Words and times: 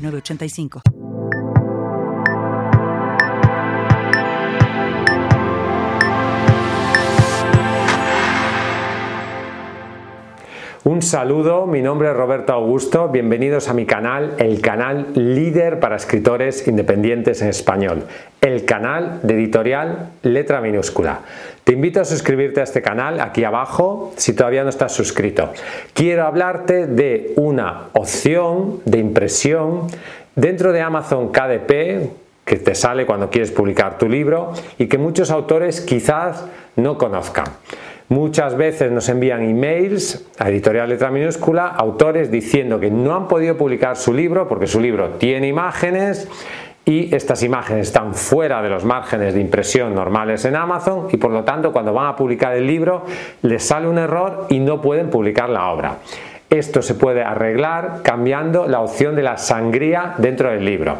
985. 0.00 0.99
Un 10.82 11.02
saludo, 11.02 11.66
mi 11.66 11.82
nombre 11.82 12.08
es 12.08 12.16
Roberto 12.16 12.54
Augusto, 12.54 13.08
bienvenidos 13.08 13.68
a 13.68 13.74
mi 13.74 13.84
canal, 13.84 14.32
el 14.38 14.62
canal 14.62 15.08
líder 15.14 15.78
para 15.78 15.96
escritores 15.96 16.66
independientes 16.66 17.42
en 17.42 17.48
español, 17.48 18.04
el 18.40 18.64
canal 18.64 19.20
de 19.22 19.34
editorial 19.34 20.08
letra 20.22 20.62
minúscula. 20.62 21.20
Te 21.64 21.74
invito 21.74 22.00
a 22.00 22.06
suscribirte 22.06 22.60
a 22.60 22.64
este 22.64 22.80
canal 22.80 23.20
aquí 23.20 23.44
abajo 23.44 24.14
si 24.16 24.32
todavía 24.32 24.62
no 24.62 24.70
estás 24.70 24.92
suscrito. 24.92 25.52
Quiero 25.92 26.26
hablarte 26.26 26.86
de 26.86 27.34
una 27.36 27.88
opción 27.92 28.80
de 28.86 29.00
impresión 29.00 29.86
dentro 30.34 30.72
de 30.72 30.80
Amazon 30.80 31.30
KDP 31.30 32.08
que 32.46 32.56
te 32.56 32.74
sale 32.74 33.04
cuando 33.04 33.28
quieres 33.28 33.50
publicar 33.50 33.98
tu 33.98 34.08
libro 34.08 34.54
y 34.78 34.86
que 34.86 34.96
muchos 34.96 35.30
autores 35.30 35.82
quizás 35.82 36.46
no 36.76 36.96
conozcan. 36.96 37.44
Muchas 38.10 38.56
veces 38.56 38.90
nos 38.90 39.08
envían 39.08 39.42
emails 39.42 40.26
a 40.36 40.48
editorial 40.48 40.88
letra 40.88 41.12
minúscula, 41.12 41.68
autores 41.68 42.28
diciendo 42.28 42.80
que 42.80 42.90
no 42.90 43.14
han 43.14 43.28
podido 43.28 43.56
publicar 43.56 43.96
su 43.96 44.12
libro 44.12 44.48
porque 44.48 44.66
su 44.66 44.80
libro 44.80 45.10
tiene 45.10 45.46
imágenes 45.46 46.26
y 46.84 47.14
estas 47.14 47.44
imágenes 47.44 47.86
están 47.86 48.16
fuera 48.16 48.62
de 48.62 48.68
los 48.68 48.84
márgenes 48.84 49.34
de 49.34 49.40
impresión 49.40 49.94
normales 49.94 50.44
en 50.44 50.56
Amazon 50.56 51.06
y 51.12 51.18
por 51.18 51.30
lo 51.30 51.44
tanto 51.44 51.72
cuando 51.72 51.92
van 51.92 52.08
a 52.08 52.16
publicar 52.16 52.56
el 52.56 52.66
libro 52.66 53.04
les 53.42 53.62
sale 53.62 53.86
un 53.86 53.98
error 53.98 54.46
y 54.48 54.58
no 54.58 54.80
pueden 54.80 55.08
publicar 55.08 55.48
la 55.48 55.70
obra. 55.70 55.98
Esto 56.50 56.82
se 56.82 56.96
puede 56.96 57.22
arreglar 57.22 58.00
cambiando 58.02 58.66
la 58.66 58.80
opción 58.80 59.14
de 59.14 59.22
la 59.22 59.36
sangría 59.36 60.14
dentro 60.18 60.50
del 60.50 60.64
libro. 60.64 60.96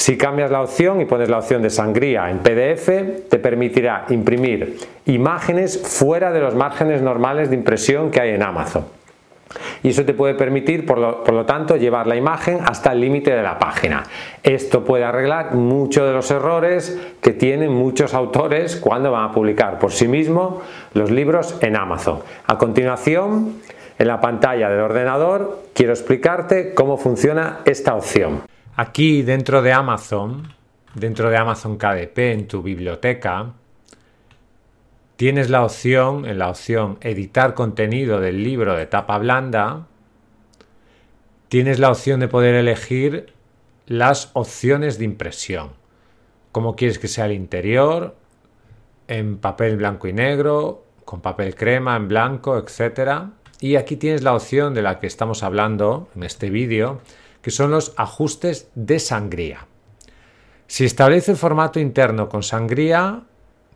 Si 0.00 0.16
cambias 0.16 0.50
la 0.50 0.62
opción 0.62 1.02
y 1.02 1.04
pones 1.04 1.28
la 1.28 1.36
opción 1.36 1.60
de 1.60 1.68
sangría 1.68 2.30
en 2.30 2.38
PDF, 2.38 3.28
te 3.28 3.38
permitirá 3.38 4.06
imprimir 4.08 4.78
imágenes 5.04 5.78
fuera 5.78 6.32
de 6.32 6.40
los 6.40 6.54
márgenes 6.54 7.02
normales 7.02 7.50
de 7.50 7.56
impresión 7.56 8.10
que 8.10 8.18
hay 8.18 8.30
en 8.30 8.42
Amazon. 8.42 8.86
Y 9.82 9.90
eso 9.90 10.06
te 10.06 10.14
puede 10.14 10.32
permitir, 10.32 10.86
por 10.86 10.96
lo, 10.98 11.44
tanto, 11.44 11.76
llevar 11.76 12.06
la 12.06 12.16
imagen 12.16 12.60
hasta 12.64 12.92
el 12.92 13.00
límite 13.02 13.30
de 13.30 13.42
la 13.42 13.58
página. 13.58 14.04
Esto 14.42 14.86
puede 14.86 15.04
arreglar 15.04 15.52
muchos 15.52 16.08
de 16.08 16.14
los 16.14 16.30
errores 16.30 16.98
que 17.20 17.32
tienen 17.32 17.70
muchos 17.70 18.14
autores 18.14 18.76
cuando 18.76 19.12
van 19.12 19.28
a 19.28 19.32
publicar 19.32 19.78
por 19.78 19.92
sí 19.92 20.08
mismos 20.08 20.62
los 20.94 21.10
libros 21.10 21.58
en 21.60 21.76
Amazon. 21.76 22.20
A 22.46 22.56
continuación, 22.56 23.56
en 23.98 24.08
la 24.08 24.18
pantalla 24.22 24.70
del 24.70 24.80
ordenador, 24.80 25.58
quiero 25.74 25.92
explicarte 25.92 26.72
cómo 26.72 26.96
funciona 26.96 27.58
esta 27.66 27.94
opción. 27.94 28.49
Aquí 28.82 29.20
dentro 29.20 29.60
de 29.60 29.74
Amazon, 29.74 30.54
dentro 30.94 31.28
de 31.28 31.36
Amazon 31.36 31.76
KDP 31.76 32.18
en 32.32 32.48
tu 32.48 32.62
biblioteca, 32.62 33.52
tienes 35.16 35.50
la 35.50 35.66
opción, 35.66 36.24
en 36.24 36.38
la 36.38 36.48
opción 36.48 36.96
editar 37.02 37.52
contenido 37.52 38.20
del 38.20 38.42
libro 38.42 38.74
de 38.74 38.86
tapa 38.86 39.18
blanda, 39.18 39.86
tienes 41.50 41.78
la 41.78 41.90
opción 41.90 42.20
de 42.20 42.28
poder 42.28 42.54
elegir 42.54 43.34
las 43.84 44.30
opciones 44.32 44.96
de 44.96 45.04
impresión. 45.04 45.72
Cómo 46.50 46.74
quieres 46.74 46.98
que 46.98 47.08
sea 47.08 47.26
el 47.26 47.32
interior, 47.32 48.16
en 49.08 49.36
papel 49.36 49.76
blanco 49.76 50.08
y 50.08 50.14
negro, 50.14 50.86
con 51.04 51.20
papel 51.20 51.54
crema, 51.54 51.96
en 51.96 52.08
blanco, 52.08 52.56
etc. 52.56 53.24
Y 53.60 53.76
aquí 53.76 53.96
tienes 53.96 54.22
la 54.22 54.34
opción 54.34 54.72
de 54.72 54.80
la 54.80 55.00
que 55.00 55.06
estamos 55.06 55.42
hablando 55.42 56.08
en 56.16 56.22
este 56.22 56.48
vídeo, 56.48 57.02
que 57.42 57.50
son 57.50 57.70
los 57.70 57.92
ajustes 57.96 58.68
de 58.74 58.98
sangría. 58.98 59.66
Si 60.66 60.84
establece 60.84 61.32
el 61.32 61.36
formato 61.36 61.80
interno 61.80 62.28
con 62.28 62.42
sangría, 62.42 63.22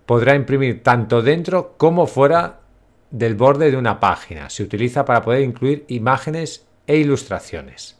podrá 0.06 0.34
imprimir 0.34 0.82
tanto 0.82 1.22
dentro 1.22 1.74
como 1.76 2.06
fuera 2.06 2.60
del 3.10 3.34
borde 3.34 3.70
de 3.70 3.76
una 3.76 4.00
página. 4.00 4.50
Se 4.50 4.62
utiliza 4.62 5.04
para 5.04 5.22
poder 5.22 5.42
incluir 5.42 5.84
imágenes 5.88 6.66
e 6.86 6.96
ilustraciones. 6.96 7.98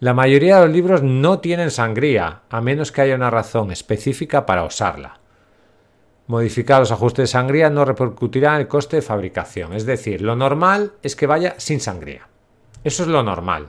La 0.00 0.14
mayoría 0.14 0.56
de 0.56 0.66
los 0.66 0.74
libros 0.74 1.02
no 1.02 1.38
tienen 1.38 1.70
sangría, 1.70 2.40
a 2.50 2.60
menos 2.60 2.90
que 2.90 3.02
haya 3.02 3.14
una 3.14 3.30
razón 3.30 3.70
específica 3.70 4.44
para 4.46 4.64
usarla. 4.64 5.20
Modificar 6.26 6.80
los 6.80 6.90
ajustes 6.90 7.24
de 7.24 7.26
sangría 7.28 7.70
no 7.70 7.84
repercutirá 7.84 8.54
en 8.54 8.62
el 8.62 8.68
coste 8.68 8.96
de 8.96 9.02
fabricación, 9.02 9.74
es 9.74 9.86
decir, 9.86 10.22
lo 10.22 10.34
normal 10.34 10.92
es 11.02 11.14
que 11.14 11.26
vaya 11.26 11.54
sin 11.58 11.78
sangría. 11.78 12.26
Eso 12.82 13.04
es 13.04 13.08
lo 13.08 13.22
normal 13.22 13.68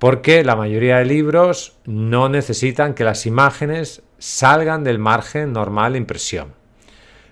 porque 0.00 0.42
la 0.44 0.56
mayoría 0.56 0.96
de 0.96 1.04
libros 1.04 1.76
no 1.84 2.30
necesitan 2.30 2.94
que 2.94 3.04
las 3.04 3.26
imágenes 3.26 4.02
salgan 4.18 4.82
del 4.82 4.98
margen 4.98 5.52
normal 5.52 5.92
de 5.92 5.98
impresión. 5.98 6.54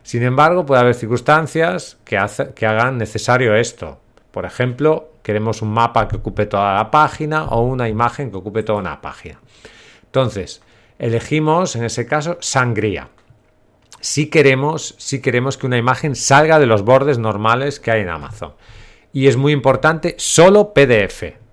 Sin 0.02 0.22
embargo, 0.22 0.66
puede 0.66 0.82
haber 0.82 0.94
circunstancias 0.94 1.96
que, 2.04 2.18
hagan 2.18 2.98
necesario 2.98 3.54
esto. 3.54 4.00
Por 4.30 4.44
ejemplo, 4.44 5.14
queremos 5.22 5.62
un 5.62 5.70
mapa 5.70 6.08
que 6.08 6.16
ocupe 6.16 6.44
toda 6.44 6.74
la 6.74 6.90
página 6.90 7.46
o 7.46 7.62
una 7.62 7.88
imagen 7.88 8.30
que 8.30 8.36
ocupe 8.36 8.62
toda 8.62 8.80
una 8.80 9.00
página. 9.00 9.40
Entonces, 10.04 10.60
elegimos 10.98 11.74
en 11.74 11.84
ese 11.84 12.04
caso 12.04 12.36
sangría. 12.40 13.08
Si 14.00 14.28
queremos, 14.28 14.94
si 14.98 15.22
queremos 15.22 15.56
que 15.56 15.66
una 15.66 15.78
imagen 15.78 16.14
salga 16.14 16.58
de 16.58 16.66
los 16.66 16.82
bordes 16.82 17.16
normales 17.16 17.80
que 17.80 17.92
hay 17.92 18.02
en 18.02 18.10
Amazon. 18.10 18.52
Y 19.10 19.26
es 19.26 19.38
muy 19.38 19.54
importante, 19.54 20.16
solo 20.18 20.74
PDF. 20.74 21.47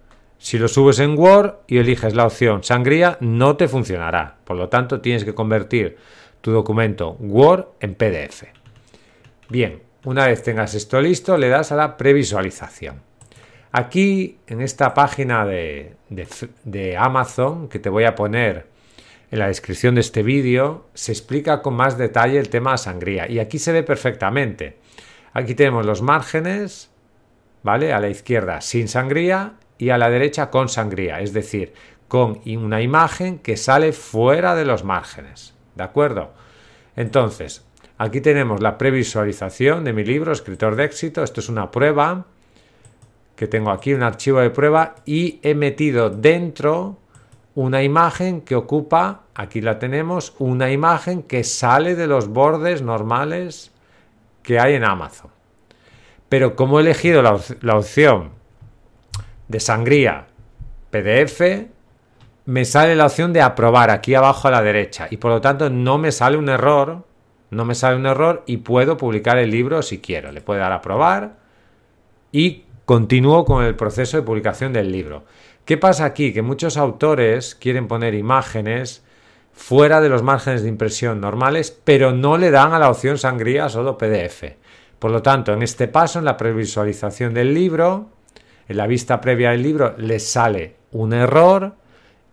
Si 0.45 0.59
lo 0.59 0.67
subes 0.67 0.99
en 0.99 1.17
Word 1.17 1.55
y 1.65 1.79
eliges 1.79 2.13
la 2.13 2.27
opción 2.27 2.63
sangría, 2.63 3.17
no 3.19 3.57
te 3.57 3.67
funcionará. 3.67 4.37
Por 4.43 4.57
lo 4.57 4.69
tanto, 4.69 5.01
tienes 5.01 5.25
que 5.25 5.33
convertir 5.33 5.97
tu 6.41 6.51
documento 6.51 7.13
Word 7.19 7.65
en 7.79 7.95
PDF. 7.95 8.43
Bien, 9.49 9.81
una 10.03 10.27
vez 10.27 10.43
tengas 10.43 10.75
esto 10.75 11.01
listo, 11.01 11.35
le 11.39 11.49
das 11.49 11.71
a 11.71 11.75
la 11.75 11.97
previsualización. 11.97 13.01
Aquí, 13.71 14.37
en 14.45 14.61
esta 14.61 14.93
página 14.93 15.47
de, 15.47 15.95
Amazon, 16.95 17.67
que 17.67 17.79
te 17.79 17.89
voy 17.89 18.03
a 18.03 18.13
poner 18.13 18.67
en 19.31 19.39
la 19.39 19.47
descripción 19.47 19.95
de 19.95 20.01
este 20.01 20.21
vídeo, 20.21 20.85
se 20.93 21.11
explica 21.11 21.63
con 21.63 21.73
más 21.73 21.97
detalle 21.97 22.37
el 22.37 22.49
tema 22.49 22.73
de 22.73 22.77
sangría. 22.77 23.27
Y 23.27 23.39
aquí 23.39 23.57
se 23.57 23.71
ve 23.71 23.81
perfectamente. 23.81 24.77
Aquí 25.33 25.55
tenemos 25.55 25.87
los 25.87 26.03
márgenes, 26.03 26.91
¿vale? 27.63 27.93
A 27.93 27.99
la 27.99 28.09
izquierda 28.09 28.61
sin 28.61 28.87
sangría 28.87 29.55
y 29.77 29.89
a 29.89 29.97
la 29.97 30.09
derecha 30.09 30.49
con 30.49 30.69
sangría, 30.69 31.19
es 31.19 31.33
decir, 31.33 31.73
con 32.07 32.41
una 32.45 32.81
imagen 32.81 33.39
que 33.39 33.57
sale 33.57 33.91
fuera 33.91 34.55
de 34.55 34.65
los 34.65 34.83
márgenes. 34.83 35.53
¿De 35.75 35.83
acuerdo? 35.83 36.31
Entonces, 36.95 37.65
aquí 37.97 38.21
tenemos 38.21 38.61
la 38.61 38.77
previsualización 38.77 39.83
de 39.83 39.93
mi 39.93 40.03
libro, 40.03 40.31
Escritor 40.31 40.75
de 40.75 40.85
éxito. 40.85 41.23
Esto 41.23 41.41
es 41.41 41.49
una 41.49 41.71
prueba 41.71 42.25
que 43.35 43.47
tengo 43.47 43.71
aquí, 43.71 43.93
un 43.93 44.03
archivo 44.03 44.39
de 44.39 44.49
prueba, 44.49 44.95
y 45.05 45.39
he 45.43 45.55
metido 45.55 46.09
dentro 46.09 46.97
una 47.53 47.83
imagen 47.83 48.41
que 48.41 48.55
ocupa, 48.55 49.23
aquí 49.33 49.61
la 49.61 49.79
tenemos, 49.79 50.35
una 50.39 50.71
imagen 50.71 51.23
que 51.23 51.43
sale 51.43 51.95
de 51.95 52.07
los 52.07 52.29
bordes 52.29 52.81
normales 52.81 53.71
que 54.41 54.59
hay 54.59 54.75
en 54.75 54.85
Amazon. 54.85 55.31
Pero 56.29 56.55
como 56.55 56.79
he 56.79 56.83
elegido 56.83 57.21
la, 57.21 57.39
la 57.61 57.77
opción 57.77 58.31
de 59.47 59.59
sangría 59.59 60.27
PDF, 60.89 61.41
me 62.45 62.65
sale 62.65 62.95
la 62.95 63.07
opción 63.07 63.33
de 63.33 63.41
aprobar 63.41 63.89
aquí 63.89 64.13
abajo 64.15 64.47
a 64.47 64.51
la 64.51 64.61
derecha 64.61 65.07
y 65.09 65.17
por 65.17 65.31
lo 65.31 65.41
tanto 65.41 65.69
no 65.69 65.97
me 65.97 66.11
sale 66.11 66.37
un 66.37 66.49
error, 66.49 67.03
no 67.49 67.65
me 67.65 67.75
sale 67.75 67.95
un 67.97 68.05
error 68.05 68.43
y 68.45 68.57
puedo 68.57 68.97
publicar 68.97 69.37
el 69.37 69.49
libro 69.49 69.81
si 69.81 69.99
quiero. 69.99 70.31
Le 70.31 70.41
puedo 70.41 70.59
dar 70.59 70.71
a 70.71 70.75
aprobar 70.75 71.37
y 72.31 72.65
continúo 72.85 73.45
con 73.45 73.63
el 73.63 73.75
proceso 73.75 74.17
de 74.17 74.23
publicación 74.23 74.73
del 74.73 74.91
libro. 74.91 75.23
¿Qué 75.65 75.77
pasa 75.77 76.05
aquí? 76.05 76.31
Que 76.31 76.43
muchos 76.43 76.77
autores 76.77 77.55
quieren 77.55 77.87
poner 77.87 78.13
imágenes 78.13 79.03
fuera 79.51 80.01
de 80.01 80.09
los 80.09 80.21
márgenes 80.21 80.61
de 80.61 80.69
impresión 80.69 81.19
normales, 81.19 81.75
pero 81.83 82.11
no 82.11 82.37
le 82.37 82.51
dan 82.51 82.73
a 82.73 82.79
la 82.79 82.89
opción 82.89 83.17
sangría 83.17 83.69
solo 83.69 83.97
PDF. 83.97 84.43
Por 84.99 85.11
lo 85.11 85.21
tanto, 85.21 85.53
en 85.53 85.63
este 85.63 85.87
paso, 85.87 86.19
en 86.19 86.25
la 86.25 86.37
previsualización 86.37 87.33
del 87.33 87.53
libro, 87.53 88.09
en 88.67 88.77
la 88.77 88.87
vista 88.87 89.21
previa 89.21 89.51
del 89.51 89.63
libro 89.63 89.95
les 89.97 90.27
sale 90.27 90.75
un 90.91 91.13
error 91.13 91.75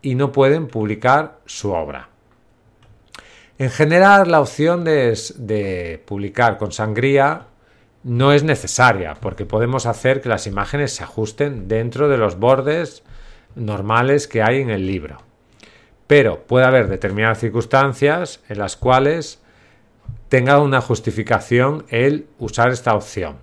y 0.00 0.14
no 0.14 0.32
pueden 0.32 0.66
publicar 0.66 1.38
su 1.46 1.72
obra. 1.72 2.08
En 3.58 3.70
general, 3.70 4.30
la 4.30 4.40
opción 4.40 4.82
de, 4.84 5.18
de, 5.36 6.02
publicar 6.04 6.58
con 6.58 6.72
sangría 6.72 7.46
no 8.02 8.32
es 8.32 8.42
necesaria, 8.42 9.14
porque 9.14 9.46
podemos 9.46 9.86
hacer 9.86 10.20
que 10.20 10.28
las 10.28 10.46
imágenes 10.46 10.94
se 10.94 11.04
ajusten 11.04 11.68
dentro 11.68 12.08
de 12.08 12.16
los 12.16 12.38
bordes 12.38 13.04
normales 13.54 14.26
que 14.26 14.42
hay 14.42 14.60
en 14.60 14.70
el 14.70 14.86
libro. 14.86 15.18
Pero 16.06 16.42
puede 16.46 16.66
haber 16.66 16.88
determinadas 16.88 17.38
circunstancias 17.38 18.40
en 18.48 18.58
las 18.58 18.76
cuales 18.76 19.40
tenga 20.28 20.60
una 20.60 20.80
justificación 20.80 21.84
el 21.90 22.26
usar 22.38 22.70
esta 22.70 22.94
opción. 22.94 23.36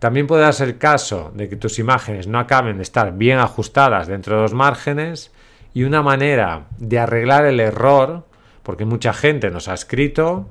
También 0.00 0.26
puede 0.26 0.42
darse 0.42 0.64
el 0.64 0.78
caso 0.78 1.30
de 1.34 1.50
que 1.50 1.56
tus 1.56 1.78
imágenes 1.78 2.26
no 2.26 2.38
acaben 2.38 2.78
de 2.78 2.82
estar 2.82 3.12
bien 3.16 3.38
ajustadas 3.38 4.08
dentro 4.08 4.36
de 4.36 4.42
los 4.42 4.54
márgenes 4.54 5.30
y 5.74 5.84
una 5.84 6.02
manera 6.02 6.66
de 6.78 6.98
arreglar 6.98 7.44
el 7.44 7.60
error, 7.60 8.24
porque 8.62 8.86
mucha 8.86 9.12
gente 9.12 9.50
nos 9.50 9.68
ha 9.68 9.74
escrito 9.74 10.48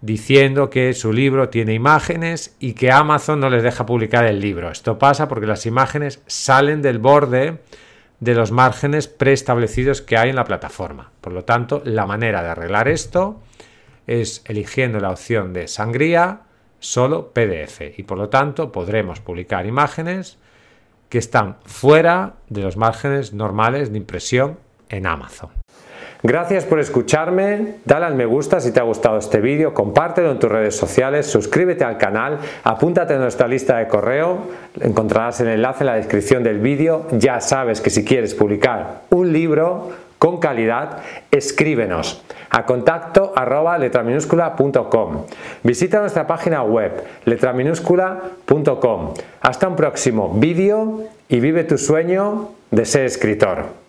diciendo 0.00 0.70
que 0.70 0.94
su 0.94 1.12
libro 1.12 1.48
tiene 1.48 1.74
imágenes 1.74 2.54
y 2.60 2.74
que 2.74 2.92
Amazon 2.92 3.40
no 3.40 3.50
les 3.50 3.64
deja 3.64 3.84
publicar 3.84 4.24
el 4.26 4.40
libro. 4.40 4.70
Esto 4.70 4.96
pasa 4.96 5.26
porque 5.26 5.48
las 5.48 5.66
imágenes 5.66 6.22
salen 6.28 6.80
del 6.80 7.00
borde 7.00 7.58
de 8.20 8.34
los 8.34 8.52
márgenes 8.52 9.08
preestablecidos 9.08 10.02
que 10.02 10.16
hay 10.16 10.30
en 10.30 10.36
la 10.36 10.44
plataforma. 10.44 11.10
Por 11.20 11.32
lo 11.32 11.42
tanto, 11.44 11.82
la 11.84 12.06
manera 12.06 12.44
de 12.44 12.50
arreglar 12.50 12.86
esto 12.86 13.40
es 14.06 14.42
eligiendo 14.46 15.00
la 15.00 15.10
opción 15.10 15.52
de 15.52 15.66
sangría 15.66 16.42
solo 16.80 17.28
PDF 17.28 17.98
y 17.98 18.02
por 18.02 18.18
lo 18.18 18.28
tanto 18.28 18.72
podremos 18.72 19.20
publicar 19.20 19.66
imágenes 19.66 20.38
que 21.08 21.18
están 21.18 21.56
fuera 21.64 22.34
de 22.48 22.62
los 22.62 22.76
márgenes 22.76 23.32
normales 23.32 23.90
de 23.90 23.98
impresión 23.98 24.58
en 24.88 25.06
Amazon. 25.06 25.50
Gracias 26.22 26.64
por 26.64 26.80
escucharme, 26.80 27.76
dale 27.84 28.06
al 28.06 28.16
me 28.16 28.26
gusta 28.26 28.58
si 28.60 28.72
te 28.72 28.80
ha 28.80 28.82
gustado 28.82 29.18
este 29.18 29.40
vídeo, 29.40 29.72
compártelo 29.72 30.32
en 30.32 30.40
tus 30.40 30.50
redes 30.50 30.74
sociales, 30.74 31.26
suscríbete 31.26 31.84
al 31.84 31.96
canal, 31.96 32.38
apúntate 32.64 33.14
a 33.14 33.18
nuestra 33.18 33.46
lista 33.46 33.78
de 33.78 33.86
correo, 33.86 34.48
encontrarás 34.80 35.40
el 35.40 35.48
enlace 35.48 35.84
en 35.84 35.86
la 35.86 35.94
descripción 35.94 36.42
del 36.42 36.58
vídeo, 36.58 37.06
ya 37.12 37.40
sabes 37.40 37.80
que 37.80 37.90
si 37.90 38.04
quieres 38.04 38.34
publicar 38.34 39.02
un 39.10 39.32
libro 39.32 39.92
con 40.18 40.38
calidad, 40.38 40.98
escríbenos 41.30 42.22
a 42.50 42.64
contacto. 42.66 43.32
Visita 45.62 46.00
nuestra 46.00 46.26
página 46.26 46.62
web 46.62 47.04
letraminúscula.com. 47.24 49.14
Hasta 49.40 49.68
un 49.68 49.76
próximo 49.76 50.30
vídeo 50.34 51.04
y 51.28 51.40
vive 51.40 51.64
tu 51.64 51.78
sueño 51.78 52.50
de 52.70 52.84
ser 52.84 53.04
escritor. 53.04 53.87